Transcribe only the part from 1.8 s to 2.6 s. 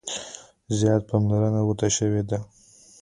شوې ده.